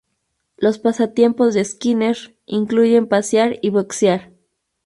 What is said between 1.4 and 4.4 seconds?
de Skinner incluyen pasear y boxear.